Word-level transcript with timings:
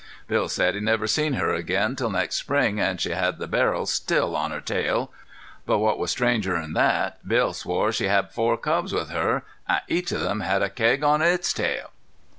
Bill 0.27 0.49
said 0.49 0.73
he 0.73 0.81
never 0.81 1.05
seen 1.05 1.33
her 1.33 1.53
again 1.53 1.95
till 1.95 2.09
next 2.09 2.33
spring, 2.37 2.79
an' 2.79 2.97
she 2.97 3.11
had 3.11 3.37
the 3.37 3.45
barrel 3.45 3.85
still 3.85 4.35
on 4.35 4.49
her 4.49 4.59
tail. 4.59 5.11
But 5.67 5.77
what 5.77 5.99
was 5.99 6.09
stranger'n 6.09 6.73
thet 6.73 7.17
Bill 7.27 7.53
swore 7.53 7.91
she 7.91 8.07
had 8.07 8.31
four 8.31 8.57
cubs 8.57 8.93
with 8.93 9.11
her 9.11 9.43
an' 9.69 9.81
each 9.87 10.11
of 10.11 10.21
them 10.21 10.39
had 10.39 10.63
a 10.63 10.71
keg 10.71 11.03
on 11.03 11.21
its 11.21 11.53
tail." 11.53 11.91